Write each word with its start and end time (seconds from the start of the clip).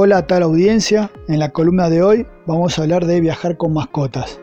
Hola 0.00 0.18
a 0.18 0.26
tal 0.28 0.44
audiencia, 0.44 1.10
en 1.26 1.40
la 1.40 1.50
columna 1.50 1.90
de 1.90 2.04
hoy 2.04 2.24
vamos 2.46 2.78
a 2.78 2.82
hablar 2.82 3.04
de 3.04 3.20
viajar 3.20 3.56
con 3.56 3.72
mascotas. 3.72 4.38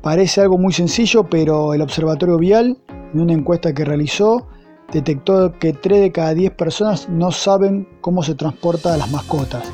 Parece 0.00 0.40
algo 0.40 0.56
muy 0.56 0.72
sencillo, 0.72 1.24
pero 1.24 1.74
el 1.74 1.82
Observatorio 1.82 2.38
Vial, 2.38 2.78
en 3.12 3.20
una 3.20 3.34
encuesta 3.34 3.74
que 3.74 3.84
realizó, 3.84 4.48
detectó 4.90 5.52
que 5.58 5.74
3 5.74 6.00
de 6.00 6.10
cada 6.10 6.32
10 6.32 6.52
personas 6.52 7.06
no 7.10 7.32
saben 7.32 7.86
cómo 8.00 8.22
se 8.22 8.34
transporta 8.34 8.94
a 8.94 8.96
las 8.96 9.10
mascotas. 9.10 9.70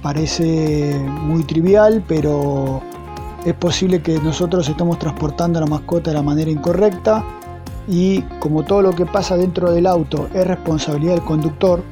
Parece 0.00 0.98
muy 0.98 1.44
trivial, 1.44 2.02
pero 2.08 2.80
es 3.44 3.52
posible 3.52 4.00
que 4.00 4.18
nosotros 4.20 4.66
estemos 4.66 4.98
transportando 4.98 5.58
a 5.58 5.60
la 5.60 5.68
mascota 5.68 6.08
de 6.08 6.16
la 6.16 6.22
manera 6.22 6.50
incorrecta 6.50 7.22
y 7.86 8.22
como 8.38 8.62
todo 8.62 8.80
lo 8.80 8.92
que 8.92 9.04
pasa 9.04 9.36
dentro 9.36 9.70
del 9.72 9.86
auto 9.86 10.30
es 10.32 10.46
responsabilidad 10.46 11.16
del 11.16 11.24
conductor, 11.24 11.82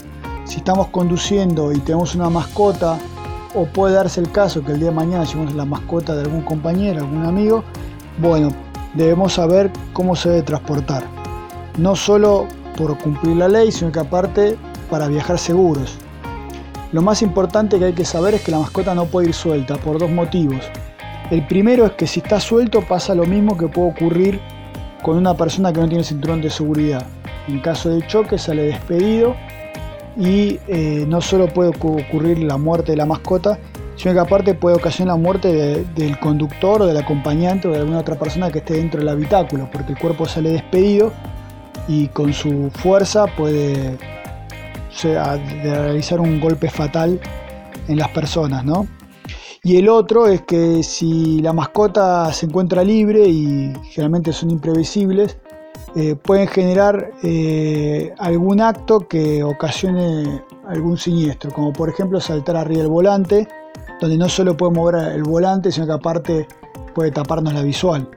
si 0.49 0.57
estamos 0.57 0.89
conduciendo 0.89 1.73
y 1.73 1.79
tenemos 1.79 2.15
una 2.15 2.31
mascota, 2.31 2.99
o 3.55 3.67
puede 3.67 3.95
darse 3.95 4.21
el 4.21 4.31
caso 4.31 4.65
que 4.65 4.73
el 4.73 4.79
día 4.81 4.89
de 4.89 4.95
mañana 4.95 5.25
llevemos 5.25 5.55
la 5.55 5.67
mascota 5.67 6.15
de 6.15 6.23
algún 6.23 6.43
compañero, 6.43 7.01
algún 7.01 7.25
amigo, 7.25 7.65
bueno, 8.19 8.51
debemos 8.95 9.35
saber 9.35 9.71
cómo 9.93 10.17
se 10.17 10.31
debe 10.31 10.43
transportar. 10.43 11.05
No 11.77 11.95
solo 11.95 12.47
por 12.77 12.97
cumplir 12.99 13.37
la 13.37 13.49
ley, 13.49 13.71
sino 13.73 13.93
que 13.93 14.01
aparte 14.01 14.57
para 14.91 15.07
viajar 15.09 15.39
seguros. 15.39 15.99
Lo 16.93 17.03
más 17.03 17.21
importante 17.21 17.79
que 17.79 17.87
hay 17.87 17.93
que 17.93 18.07
saber 18.07 18.35
es 18.35 18.43
que 18.43 18.51
la 18.51 18.61
mascota 18.61 18.95
no 18.95 19.05
puede 19.05 19.29
ir 19.29 19.35
suelta 19.35 19.77
por 19.77 19.99
dos 19.99 20.11
motivos. 20.11 20.65
El 21.31 21.47
primero 21.47 21.85
es 21.85 21.93
que 21.93 22.07
si 22.07 22.21
está 22.21 22.41
suelto 22.41 22.81
pasa 22.89 23.15
lo 23.15 23.25
mismo 23.25 23.59
que 23.59 23.69
puede 23.69 23.91
ocurrir 23.91 24.41
con 25.03 25.19
una 25.19 25.35
persona 25.35 25.73
que 25.75 25.81
no 25.81 25.89
tiene 25.89 26.05
cinturón 26.05 26.41
de 26.41 26.49
seguridad. 26.49 27.07
En 27.49 27.61
caso 27.61 27.91
de 27.91 28.07
choque 28.07 28.39
sale 28.39 28.63
despedido 28.63 29.37
y 30.19 30.59
eh, 30.67 31.05
no 31.07 31.21
solo 31.21 31.47
puede 31.47 31.71
ocurrir 31.71 32.41
la 32.41 32.59
muerte 32.59 32.93
de 32.93 32.97
la 32.97 33.07
mascota, 33.07 33.59
sino 33.95 34.15
que 34.15 34.21
aparte 34.21 34.55
puede 34.55 34.77
ocasionar 34.77 35.17
la 35.17 35.23
muerte 35.23 35.85
del 35.95 36.19
conductor 36.19 36.83
o 36.83 36.87
del 36.87 36.97
acompañante 36.97 37.69
o 37.69 37.71
de 37.71 37.79
alguna 37.79 38.01
otra 38.01 38.19
persona 38.19 38.51
que 38.51 38.59
esté 38.59 38.75
dentro 38.75 38.99
del 38.99 39.09
habitáculo, 39.09 39.69
porque 39.73 39.93
el 39.93 39.99
cuerpo 39.99 40.27
sale 40.27 40.51
despedido 40.51 41.13
y 41.87 42.09
con 42.09 42.33
su 42.33 42.71
fuerza 42.75 43.27
puede 43.27 43.97
realizar 45.63 46.21
un 46.21 46.41
golpe 46.41 46.69
fatal 46.69 47.21
en 47.87 47.97
las 47.97 48.09
personas, 48.09 48.65
¿no? 48.65 48.87
Y 49.63 49.77
el 49.77 49.89
otro 49.89 50.27
es 50.27 50.43
que 50.43 50.83
si 50.83 51.41
la 51.41 51.53
mascota 51.53 52.33
se 52.33 52.47
encuentra 52.47 52.83
libre 52.83 53.29
y 53.29 53.73
generalmente 53.91 54.33
son 54.33 54.51
imprevisibles, 54.51 55.39
eh, 55.97 56.17
pueden 56.17 56.47
generar 56.49 57.13
eh, 57.23 58.13
algún 58.19 58.61
acto 58.61 59.09
que 59.09 59.43
ocasione 59.43 60.43
algún 60.67 60.99
siniestro, 60.99 61.51
como 61.51 61.73
por 61.73 61.89
ejemplo 61.89 62.21
saltar 62.21 62.57
arriba 62.57 62.83
del 62.83 62.89
volante, 62.89 63.49
donde 64.01 64.19
no 64.19 64.29
solo 64.29 64.57
puede 64.57 64.73
mover 64.73 64.97
el 65.15 65.23
volante, 65.23 65.73
sino 65.73 65.87
que 65.87 65.93
aparte 65.93 66.49
puede 66.95 67.11
taparnos 67.11 67.55
la 67.55 67.63
visual. 67.63 68.09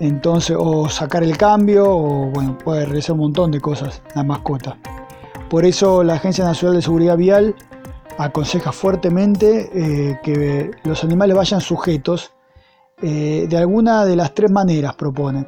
Entonces, 0.00 0.56
o 0.58 0.88
sacar 0.88 1.22
el 1.22 1.36
cambio, 1.36 1.90
o 1.90 2.30
bueno, 2.30 2.56
puede 2.56 2.86
realizar 2.86 3.12
un 3.12 3.20
montón 3.20 3.50
de 3.50 3.60
cosas 3.60 4.00
la 4.14 4.22
mascota. 4.22 4.78
Por 5.50 5.64
eso 5.64 6.02
la 6.02 6.14
Agencia 6.14 6.44
Nacional 6.44 6.76
de 6.76 6.82
Seguridad 6.82 7.16
Vial 7.16 7.54
aconseja 8.16 8.72
fuertemente 8.72 9.70
eh, 9.74 10.18
que 10.22 10.70
los 10.84 11.04
animales 11.04 11.36
vayan 11.36 11.60
sujetos 11.60 12.32
de 13.00 13.56
alguna 13.56 14.04
de 14.04 14.16
las 14.16 14.34
tres 14.34 14.50
maneras, 14.50 14.96
propone. 14.96 15.46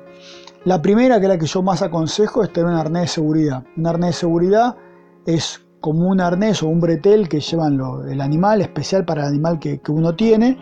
La 0.65 0.83
primera, 0.83 1.19
que 1.19 1.25
es 1.25 1.29
la 1.29 1.39
que 1.39 1.47
yo 1.47 1.63
más 1.63 1.81
aconsejo, 1.81 2.45
es 2.45 2.53
tener 2.53 2.71
un 2.71 2.77
arnés 2.77 3.03
de 3.03 3.09
seguridad. 3.09 3.65
Un 3.79 3.87
arnés 3.87 4.11
de 4.11 4.21
seguridad 4.21 4.77
es 5.25 5.61
como 5.81 6.09
un 6.09 6.21
arnés 6.21 6.63
o 6.63 6.69
un 6.69 6.81
bretel 6.81 7.31
que 7.31 7.41
llevan 7.41 7.81
el 8.07 8.21
animal, 8.21 8.61
especial 8.61 9.07
para 9.07 9.23
el 9.23 9.29
animal 9.29 9.59
que, 9.59 9.81
uno 9.89 10.15
tiene, 10.15 10.59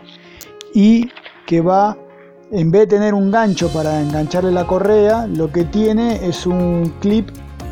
y 0.73 1.09
que 1.45 1.59
va, 1.59 1.97
en 2.49 2.71
vez 2.71 2.83
de 2.83 2.95
tener 2.95 3.13
un 3.13 3.29
gancho 3.29 3.67
para 3.73 3.99
engancharle 3.99 4.53
la 4.53 4.65
correa, 4.65 5.27
lo 5.27 5.51
que 5.51 5.65
tiene 5.65 6.25
es 6.25 6.47
un 6.47 6.93
clip 7.01 7.29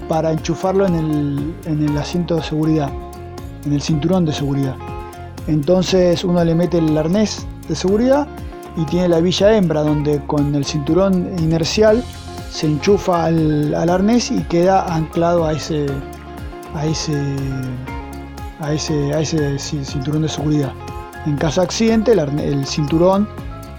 para 0.09 0.33
enchufarlo 0.33 0.85
en 0.85 0.95
el, 0.95 1.55
en 1.65 1.88
el 1.88 1.97
asiento 1.97 2.35
de 2.35 2.44
seguridad, 2.44 2.89
en 3.65 3.71
el 3.71 3.81
cinturón 3.81 4.25
de 4.25 4.33
seguridad. 4.33 4.75
Entonces 5.47 6.25
uno 6.25 6.44
le 6.44 6.53
mete 6.55 6.79
el 6.79 6.97
arnés 6.97 7.47
de 7.69 7.75
seguridad 7.75 8.27
y 8.77 8.85
tiene 8.85 9.09
la 9.09 9.19
villa 9.19 9.57
hembra 9.57 9.81
donde 9.81 10.23
con 10.27 10.53
el 10.53 10.63
cinturón 10.63 11.33
inercial 11.39 12.03
se 12.51 12.67
enchufa 12.67 13.25
al, 13.25 13.73
arnés 13.89 14.31
y 14.31 14.43
queda 14.43 14.85
anclado 14.93 15.45
a 15.45 15.53
ese, 15.53 15.88
a 16.75 16.85
ese, 16.85 17.17
a 18.59 18.73
ese, 18.73 19.13
a 19.13 19.19
ese 19.19 19.57
cinturón 19.57 20.21
de 20.21 20.29
seguridad. 20.29 20.71
En 21.25 21.35
caso 21.38 21.61
de 21.61 21.65
accidente, 21.65 22.11
el, 22.13 22.65
cinturón 22.67 23.27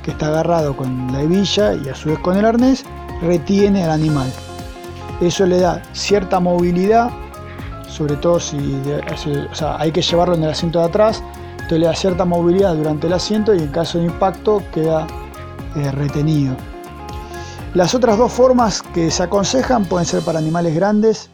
que 0.02 0.10
está 0.10 0.26
agarrado 0.26 0.76
con 0.76 1.12
la 1.12 1.22
hebilla 1.22 1.74
y 1.74 1.88
a 1.88 1.94
su 1.94 2.10
vez 2.10 2.18
con 2.18 2.36
el 2.36 2.44
arnés 2.44 2.84
retiene 3.22 3.84
al 3.84 3.92
animal. 3.92 4.30
Eso 5.20 5.46
le 5.46 5.60
da 5.60 5.80
cierta 5.92 6.40
movilidad, 6.40 7.10
sobre 7.88 8.16
todo 8.16 8.40
si 8.40 8.58
hay 9.78 9.92
que 9.92 10.02
llevarlo 10.02 10.34
en 10.34 10.42
el 10.42 10.50
asiento 10.50 10.80
de 10.80 10.86
atrás, 10.86 11.22
entonces 11.68 11.80
le 11.80 11.86
da 11.86 11.94
cierta 11.94 12.24
movilidad 12.24 12.74
durante 12.76 13.08
el 13.08 13.12
asiento 13.12 13.54
y 13.54 13.58
en 13.58 13.68
caso 13.68 13.98
de 13.98 14.06
impacto 14.06 14.62
queda 14.72 15.06
eh, 15.76 15.90
retenido. 15.92 16.56
Las 17.74 17.94
otras 17.94 18.16
dos 18.16 18.32
formas 18.32 18.80
que 18.80 19.10
se 19.10 19.22
aconsejan 19.22 19.84
pueden 19.84 20.06
ser 20.06 20.22
para 20.22 20.38
animales 20.38 20.74
grandes 20.74 21.28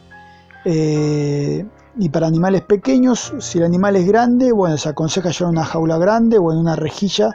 eh, 0.65 1.65
y 1.97 2.09
para 2.09 2.27
animales 2.27 2.63
pequeños. 2.63 3.33
Si 3.39 3.59
el 3.59 3.63
animal 3.63 3.95
es 3.95 4.05
grande, 4.05 4.51
bueno, 4.51 4.77
se 4.77 4.89
aconseja 4.89 5.29
llevar 5.29 5.53
una 5.53 5.63
jaula 5.63 5.97
grande 5.97 6.37
o 6.37 6.51
en 6.51 6.57
una 6.57 6.75
rejilla 6.75 7.33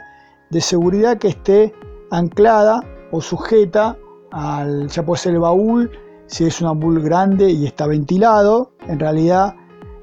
de 0.51 0.61
seguridad 0.61 1.17
que 1.17 1.29
esté 1.29 1.73
anclada 2.11 2.81
o 3.11 3.19
sujeta 3.19 3.97
al, 4.31 4.89
ya 4.89 5.03
puede 5.03 5.19
ser 5.19 5.33
el 5.33 5.39
baúl, 5.39 5.89
si 6.27 6.45
es 6.45 6.61
un 6.61 6.79
baúl 6.79 7.01
grande 7.01 7.49
y 7.49 7.65
está 7.65 7.87
ventilado, 7.87 8.73
en 8.87 8.99
realidad 8.99 9.55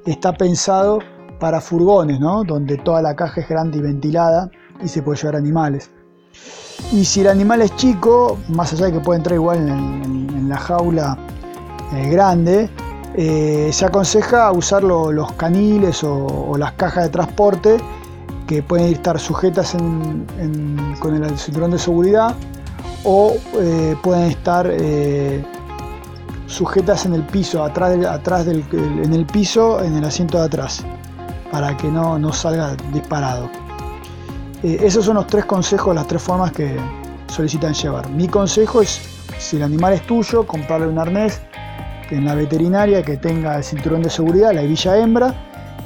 está 0.04 0.32
pensado 0.32 0.98
para 1.38 1.60
furgones, 1.60 2.21
¿no? 2.21 2.44
donde 2.44 2.76
toda 2.78 3.03
la 3.03 3.15
caja 3.15 3.41
es 3.41 3.49
grande 3.49 3.78
y 3.78 3.81
ventilada 3.81 4.50
y 4.82 4.88
se 4.88 5.03
puede 5.03 5.19
llevar 5.19 5.37
animales. 5.37 5.91
Y 6.93 7.04
si 7.04 7.21
el 7.21 7.28
animal 7.28 7.62
es 7.62 7.75
chico, 7.76 8.38
más 8.49 8.72
allá 8.72 8.87
de 8.87 8.93
que 8.93 9.00
puede 9.00 9.19
entrar 9.19 9.34
igual 9.34 9.59
en, 9.59 10.48
la 10.48 10.56
jaula 10.56 11.19
eh, 11.93 12.09
grande, 12.09 12.71
eh, 13.15 13.69
se 13.71 13.84
aconseja 13.84 14.50
usar 14.53 14.82
los 14.82 15.32
caniles 15.32 16.03
o, 16.04 16.56
las 16.56 16.72
cajas 16.72 17.04
de 17.04 17.10
transporte 17.10 17.77
que 18.47 18.62
pueden 18.62 18.94
estar 18.94 19.19
sujetas 19.19 19.72
con 19.72 21.15
el 21.15 21.38
cinturón 21.38 21.72
de 21.72 21.78
seguridad 21.78 22.34
o 23.04 23.34
eh, 23.60 23.94
pueden 24.03 24.25
estar 24.31 24.72
sujetas 26.47 27.04
en 27.04 27.12
el 27.12 27.25
piso, 27.25 27.62
atrás, 27.62 28.03
atrás 28.06 28.47
del, 28.47 28.65
en 28.72 29.12
el 29.12 29.27
piso, 29.27 29.84
en 29.84 29.97
el 29.97 30.04
asiento 30.04 30.38
de 30.38 30.44
atrás 30.47 30.82
para 31.50 31.76
que 31.76 31.88
no, 31.88 32.19
no 32.19 32.32
salga 32.32 32.75
disparado. 32.92 33.50
Eh, 34.62 34.78
esos 34.82 35.04
son 35.04 35.14
los 35.16 35.26
tres 35.26 35.45
consejos, 35.45 35.95
las 35.95 36.06
tres 36.06 36.22
formas 36.22 36.53
que 36.53 36.77
solicitan 37.28 37.74
llevar. 37.74 38.09
Mi 38.10 38.28
consejo 38.28 38.83
es, 38.83 39.00
si 39.39 39.56
el 39.56 39.62
animal 39.62 39.92
es 39.92 40.03
tuyo, 40.06 40.47
comprarle 40.47 40.89
un 40.89 40.98
arnés 40.98 41.41
en 42.10 42.24
la 42.24 42.34
veterinaria 42.34 43.03
que 43.03 43.16
tenga 43.16 43.56
el 43.56 43.65
cinturón 43.65 44.03
de 44.03 44.10
seguridad, 44.10 44.53
la 44.53 44.62
hebilla 44.62 44.97
hembra, 44.97 45.34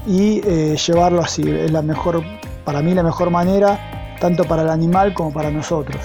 y 0.06 0.40
eh, 0.44 0.76
llevarlo 0.76 1.22
así. 1.22 1.42
Es 1.42 1.70
la 1.70 1.82
mejor, 1.82 2.22
para 2.64 2.80
mí 2.80 2.94
la 2.94 3.02
mejor 3.02 3.30
manera, 3.30 4.16
tanto 4.20 4.44
para 4.44 4.62
el 4.62 4.70
animal 4.70 5.14
como 5.14 5.32
para 5.32 5.50
nosotros. 5.50 6.00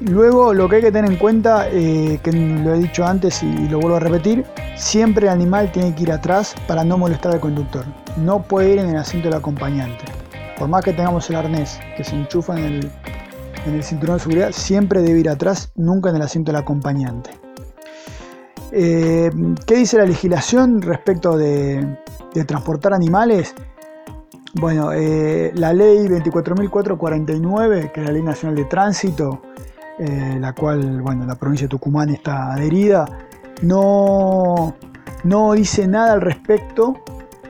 Luego 0.00 0.52
lo 0.52 0.68
que 0.68 0.76
hay 0.76 0.82
que 0.82 0.92
tener 0.92 1.10
en 1.10 1.16
cuenta, 1.16 1.68
eh, 1.70 2.20
que 2.22 2.30
lo 2.32 2.74
he 2.74 2.78
dicho 2.78 3.04
antes 3.04 3.42
y 3.42 3.68
lo 3.68 3.80
vuelvo 3.80 3.96
a 3.96 4.00
repetir, 4.00 4.44
siempre 4.76 5.26
el 5.26 5.32
animal 5.32 5.72
tiene 5.72 5.94
que 5.94 6.02
ir 6.02 6.12
atrás 6.12 6.54
para 6.66 6.84
no 6.84 6.98
molestar 6.98 7.32
al 7.32 7.40
conductor. 7.40 7.84
No 8.18 8.42
puede 8.42 8.74
ir 8.74 8.78
en 8.78 8.90
el 8.90 8.96
asiento 8.96 9.28
del 9.28 9.38
acompañante. 9.38 10.04
Por 10.58 10.68
más 10.68 10.84
que 10.84 10.92
tengamos 10.92 11.28
el 11.30 11.36
arnés 11.36 11.78
que 11.96 12.04
se 12.04 12.14
enchufa 12.14 12.58
en 12.58 12.90
el, 13.66 13.82
cinturón 13.82 14.16
de 14.16 14.22
seguridad, 14.22 14.52
siempre 14.52 15.00
debe 15.00 15.20
ir 15.20 15.28
atrás, 15.30 15.72
nunca 15.74 16.10
en 16.10 16.16
el 16.16 16.22
asiento 16.22 16.52
del 16.52 16.60
acompañante. 16.60 17.30
Eh, 18.72 19.30
¿Qué 19.66 19.76
dice 19.76 19.96
la 19.96 20.04
legislación 20.04 20.82
respecto 20.82 21.36
de 21.36 21.96
transportar 22.46 22.92
animales? 22.92 23.54
Bueno, 24.58 24.90
eh, 24.92 25.52
la 25.54 25.74
ley 25.74 26.06
24.449, 26.08 27.92
que 27.92 28.00
es 28.00 28.06
la 28.06 28.12
ley 28.12 28.22
nacional 28.22 28.56
de 28.56 28.64
tránsito, 28.64 29.42
eh, 29.98 30.36
la 30.40 30.52
cual, 30.52 31.00
bueno, 31.00 31.24
la 31.24 31.36
provincia 31.36 31.66
de 31.66 31.70
Tucumán 31.70 32.10
está 32.10 32.52
adherida, 32.52 33.06
no, 33.62 34.74
no 35.24 35.52
dice 35.52 35.88
nada 35.88 36.12
al 36.12 36.20
respecto, 36.20 36.94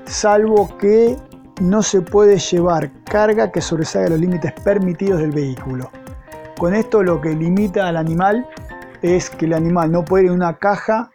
salvo 0.04 0.76
que 0.78 1.16
no 1.60 1.82
se 1.82 2.02
puede 2.02 2.38
llevar 2.38 2.90
carga 3.04 3.50
que 3.50 3.60
sobresalga 3.60 4.10
los 4.10 4.20
límites 4.20 4.52
permitidos 4.64 5.20
del 5.20 5.32
vehículo. 5.32 5.90
Con 6.58 6.74
esto 6.74 7.02
lo 7.02 7.20
que 7.20 7.34
limita 7.34 7.88
al 7.88 7.96
animal 7.96 8.46
es 9.02 9.30
que 9.30 9.46
el 9.46 9.54
animal 9.54 9.90
no 9.90 10.04
puede 10.04 10.24
ir 10.24 10.30
en 10.30 10.36
una 10.36 10.58
caja 10.58 11.10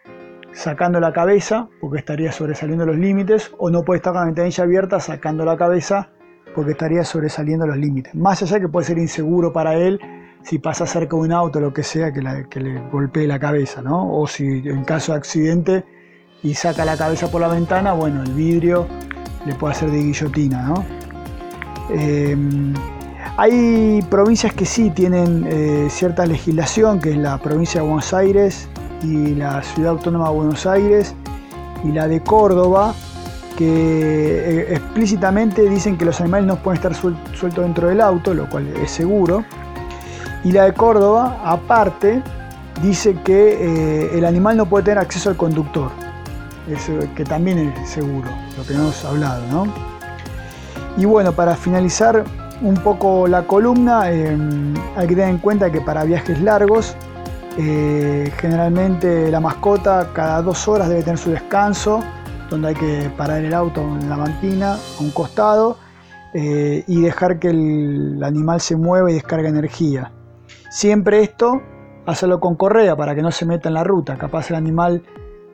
sacando 0.53 0.99
la 0.99 1.13
cabeza 1.13 1.69
porque 1.79 1.99
estaría 1.99 2.31
sobresaliendo 2.31 2.85
los 2.85 2.97
límites 2.97 3.51
o 3.57 3.69
no 3.69 3.83
puede 3.83 3.97
estar 3.97 4.13
con 4.13 4.21
la 4.21 4.25
ventanilla 4.25 4.63
abierta 4.63 4.99
sacando 4.99 5.45
la 5.45 5.57
cabeza 5.57 6.09
porque 6.53 6.71
estaría 6.71 7.03
sobresaliendo 7.03 7.65
los 7.65 7.77
límites. 7.77 8.13
Más 8.13 8.41
allá 8.43 8.59
que 8.59 8.67
puede 8.67 8.85
ser 8.85 8.97
inseguro 8.97 9.53
para 9.53 9.75
él 9.75 9.99
si 10.43 10.59
pasa 10.59 10.85
cerca 10.85 11.15
de 11.15 11.21
un 11.21 11.31
auto 11.31 11.59
lo 11.59 11.73
que 11.73 11.83
sea 11.83 12.11
que, 12.11 12.21
le 12.21 12.79
golpee 12.91 13.27
la 13.27 13.39
cabeza, 13.39 13.81
¿no? 13.81 14.13
O 14.13 14.27
si 14.27 14.43
en 14.45 14.83
caso 14.83 15.11
de 15.13 15.19
accidente 15.19 15.85
y 16.43 16.53
saca 16.53 16.85
la 16.85 16.97
cabeza 16.97 17.29
por 17.29 17.41
la 17.41 17.47
ventana, 17.47 17.93
bueno, 17.93 18.23
el 18.23 18.31
vidrio 18.33 18.87
le 19.45 19.53
puede 19.55 19.73
hacer 19.73 19.91
de 19.91 19.97
guillotina, 19.97 20.63
¿no? 20.63 20.85
Em, 21.89 22.73
hay 23.37 24.01
provincias 24.09 24.53
que 24.53 24.65
sí 24.65 24.89
tienen 24.89 25.45
eh, 25.47 25.87
cierta 25.89 26.25
legislación, 26.25 26.99
que 26.99 27.11
es 27.11 27.17
la 27.17 27.37
provincia 27.37 27.81
de 27.81 27.87
Buenos 27.87 28.13
Aires 28.13 28.67
y 29.03 29.35
la 29.35 29.61
ciudad 29.63 29.91
autónoma 29.91 30.29
de 30.29 30.35
Buenos 30.35 30.65
Aires 30.65 31.15
y 31.83 31.91
la 31.91 32.07
de 32.07 32.21
Córdoba, 32.21 32.93
que 33.57 33.67
eh, 33.67 34.73
explícitamente 34.73 35.69
dicen 35.69 35.97
que 35.97 36.05
los 36.05 36.19
animales 36.21 36.47
no 36.47 36.55
pueden 36.57 36.77
estar 36.77 36.93
sueltos 36.93 37.63
dentro 37.63 37.87
del 37.87 38.01
auto, 38.01 38.33
lo 38.33 38.49
cual 38.49 38.67
es 38.77 38.91
seguro. 38.91 39.43
Y 40.43 40.51
la 40.51 40.65
de 40.65 40.73
Córdoba, 40.73 41.39
aparte, 41.43 42.21
dice 42.81 43.15
que 43.23 43.53
eh, 43.53 44.17
el 44.17 44.25
animal 44.25 44.57
no 44.57 44.65
puede 44.65 44.85
tener 44.85 44.97
acceso 44.97 45.29
al 45.29 45.37
conductor, 45.37 45.91
que 47.15 47.23
también 47.23 47.59
es 47.59 47.89
seguro, 47.89 48.29
lo 48.57 48.63
que 48.65 48.73
hemos 48.73 49.05
hablado. 49.05 49.43
¿no? 49.51 49.67
Y 50.97 51.05
bueno, 51.05 51.31
para 51.31 51.55
finalizar, 51.55 52.23
un 52.61 52.75
poco 52.75 53.27
la 53.27 53.43
columna, 53.43 54.11
em, 54.11 54.73
hay 54.95 55.07
que 55.07 55.15
tener 55.15 55.29
en 55.29 55.37
cuenta 55.39 55.71
que 55.71 55.81
para 55.81 56.03
viajes 56.03 56.39
largos, 56.41 56.95
eh, 57.57 58.31
generalmente 58.37 59.29
la 59.29 59.39
mascota 59.39 60.09
cada 60.13 60.41
dos 60.41 60.67
horas 60.67 60.87
debe 60.89 61.03
tener 61.03 61.17
su 61.17 61.31
descanso, 61.31 62.01
donde 62.49 62.69
hay 62.69 62.75
que 62.75 63.11
parar 63.17 63.43
el 63.43 63.53
auto 63.53 63.81
en 63.81 64.09
la 64.09 64.17
banquina, 64.17 64.73
a 64.73 65.01
un 65.01 65.11
costado, 65.11 65.77
eh, 66.33 66.83
y 66.87 67.01
dejar 67.01 67.39
que 67.39 67.49
el 67.49 68.21
animal 68.23 68.61
se 68.61 68.75
mueva 68.75 69.09
y 69.11 69.15
descargue 69.15 69.49
energía. 69.49 70.11
Siempre 70.71 71.21
esto, 71.21 71.61
hacerlo 72.05 72.39
con 72.39 72.55
correa 72.55 72.95
para 72.95 73.13
que 73.13 73.21
no 73.21 73.29
se 73.31 73.45
meta 73.45 73.67
en 73.67 73.75
la 73.75 73.83
ruta. 73.83 74.17
Capaz 74.17 74.51
el 74.51 74.55
animal 74.55 75.03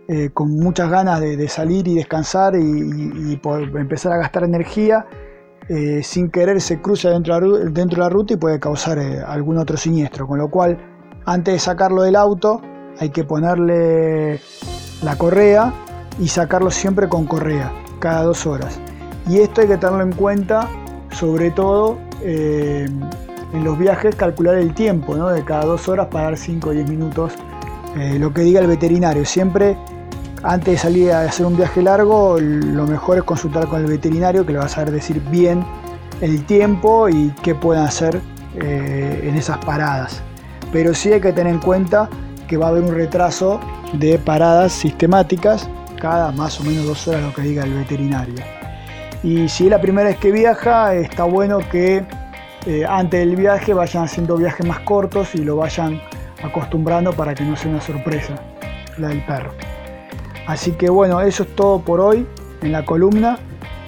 eh, 0.08 0.30
con 0.32 0.52
muchas 0.52 0.92
ganas 0.92 1.20
de, 1.20 1.48
salir 1.48 1.88
y 1.88 1.96
descansar 1.96 2.56
y, 2.56 3.42
empezar 3.76 4.14
a 4.14 4.18
gastar 4.18 4.44
energía, 4.44 5.08
eh, 5.70 6.04
sin 6.04 6.30
querer 6.30 6.62
se 6.62 6.82
cruza 6.82 7.10
dentro 7.10 7.34
de, 7.40 7.98
la, 7.98 8.10
ruta 8.10 8.36
y 8.36 8.38
puede 8.38 8.60
causar 8.60 9.00
eh, 9.00 9.20
algún 9.26 9.58
otro 9.58 9.76
siniestro. 9.76 10.28
Con 10.28 10.38
lo 10.38 10.52
cual, 10.52 10.78
antes 11.26 11.56
de 11.56 11.60
sacarlo 11.62 12.04
del 12.04 12.16
auto, 12.16 12.62
hay 13.00 13.10
que 13.10 13.24
ponerle 13.24 14.40
la 15.02 15.18
correa 15.18 15.74
y 16.20 16.28
sacarlo 16.28 16.70
siempre 16.70 17.10
con 17.10 17.26
correa, 17.26 17.72
cada 17.98 18.22
dos 18.22 18.46
horas. 18.46 18.80
Y 19.28 19.40
esto 19.40 19.62
hay 19.62 19.68
que 19.68 19.78
tenerlo 19.78 20.04
en 20.04 20.14
cuenta, 20.14 20.70
sobre 21.10 21.50
todo 21.50 21.98
en 23.54 23.64
los 23.64 23.78
viajes, 23.78 24.16
calcular 24.16 24.56
el 24.56 24.74
tiempo, 24.74 25.16
de 25.16 25.44
cada 25.44 25.66
dos 25.66 25.88
horas, 25.88 26.08
parar 26.08 26.38
5 26.38 26.70
o 26.70 26.72
10 26.72 26.90
minutos, 26.90 27.34
lo 28.20 28.34
que 28.34 28.42
diga 28.42 28.62
el 28.62 28.68
veterinario. 28.68 29.26
Siempre 29.26 29.78
antes 30.44 30.74
de 30.74 30.78
salir 30.78 31.12
a 31.12 31.22
hacer 31.22 31.46
un 31.46 31.58
viaje 31.58 31.82
largo, 31.82 32.38
lo 32.40 32.86
mejor 32.86 33.18
es 33.18 33.24
consultar 33.24 33.68
con 33.68 33.82
el 33.82 33.88
veterinario 33.88 34.46
que 34.46 34.54
le 34.54 34.60
va 34.60 34.66
a 34.66 34.70
saber 34.70 34.92
decir 34.92 35.22
bien 35.32 35.66
el 36.22 36.46
tiempo 36.46 37.10
y 37.10 37.34
qué 37.42 37.56
pueden 37.56 37.84
hacer 37.84 38.22
eh, 38.56 39.22
en 39.24 39.36
esas 39.36 39.58
paradas. 39.58 40.22
Pero 40.72 40.94
sí 40.94 41.12
hay 41.12 41.22
que 41.22 41.34
tener 41.34 41.54
en 41.54 41.60
cuenta 41.60 42.10
que 42.48 42.58
va 42.58 42.68
a 42.68 42.70
haber 42.70 42.84
un 42.84 42.94
retraso 42.94 43.60
de 43.94 44.18
paradas 44.20 44.74
sistemáticas 44.74 45.68
cada 46.00 46.32
más 46.32 46.60
o 46.60 46.64
menos 46.64 46.86
dos 46.86 47.08
horas 47.08 47.24
lo 47.24 47.34
que 47.34 47.42
diga 47.42 47.64
el 47.64 47.74
veterinario. 47.74 48.36
Y 49.24 49.50
si 49.50 49.66
es 49.66 49.72
la 49.72 49.82
primera 49.82 50.10
vez 50.10 50.18
que 50.18 50.32
viaja, 50.32 50.94
está 50.94 51.24
bueno 51.24 51.60
que 51.72 52.06
eh, 52.66 52.86
antes 52.88 53.20
del 53.20 53.36
viaje 53.36 53.74
vayan 53.74 54.04
haciendo 54.04 54.38
viajes 54.38 54.66
más 54.66 54.80
cortos 54.82 55.36
y 55.36 55.40
lo 55.40 55.58
vayan 55.58 56.02
acostumbrando 56.44 57.14
para 57.14 57.34
que 57.34 57.44
no 57.44 57.56
sea 57.56 57.72
una 57.72 57.82
sorpresa 57.82 58.36
la 58.98 59.10
del 59.10 59.24
perro. 59.26 59.54
Así 60.48 60.72
que 60.72 60.90
bueno, 60.90 61.22
eso 61.22 61.44
es 61.44 61.56
todo 61.56 61.80
por 61.80 62.00
hoy 62.00 62.26
en 62.62 62.72
la 62.72 62.86
columna 62.86 63.38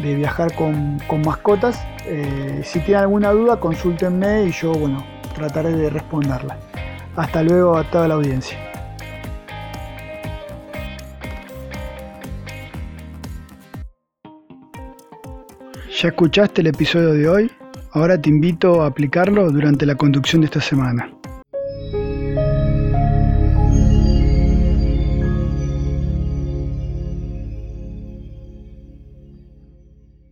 de 0.01 0.15
viajar 0.15 0.53
con, 0.55 0.99
mascotas. 1.25 1.79
Eh, 2.05 2.61
si 2.63 2.79
tienen 2.79 3.03
alguna 3.03 3.31
duda, 3.31 3.59
consúltenme 3.59 4.43
y 4.43 4.51
yo, 4.51 4.71
bueno, 4.71 5.05
trataré 5.35 5.71
de 5.71 5.89
responderla. 5.89 6.57
Hasta 7.15 7.43
luego 7.43 7.77
a 7.77 7.83
toda 7.83 8.07
la 8.07 8.15
audiencia. 8.15 8.57
¿Ya 16.01 16.07
escuchaste 16.07 16.61
el 16.61 16.67
episodio 16.67 17.11
de 17.11 17.27
hoy? 17.27 17.51
Ahora 17.91 18.21
te 18.21 18.29
invito 18.29 18.81
a 18.81 18.87
aplicarlo 18.87 19.49
durante 19.51 19.85
la 19.85 19.95
conducción 19.95 20.41
de 20.41 20.45
esta 20.45 20.61
semana. 20.61 21.18